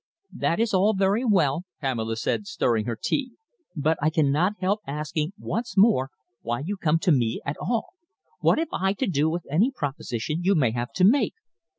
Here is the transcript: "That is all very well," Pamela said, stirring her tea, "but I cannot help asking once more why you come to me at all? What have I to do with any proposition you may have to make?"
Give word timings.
"That 0.35 0.59
is 0.59 0.73
all 0.73 0.95
very 0.95 1.23
well," 1.23 1.65
Pamela 1.79 2.15
said, 2.15 2.47
stirring 2.47 2.85
her 2.85 2.97
tea, 2.99 3.33
"but 3.75 3.99
I 4.01 4.09
cannot 4.09 4.53
help 4.59 4.79
asking 4.87 5.33
once 5.37 5.77
more 5.77 6.09
why 6.41 6.61
you 6.65 6.75
come 6.75 6.97
to 6.97 7.11
me 7.11 7.39
at 7.45 7.55
all? 7.61 7.89
What 8.39 8.57
have 8.57 8.73
I 8.73 8.93
to 8.93 9.05
do 9.05 9.29
with 9.29 9.45
any 9.51 9.69
proposition 9.69 10.41
you 10.41 10.55
may 10.55 10.71
have 10.71 10.91
to 10.93 11.03
make?" 11.03 11.35